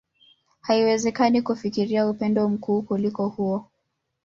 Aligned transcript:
Haiwezekani 0.61 1.41
kufikiria 1.41 2.09
upendo 2.09 2.49
mkuu 2.49 2.81
kuliko 2.81 3.27
huo. 3.27 3.65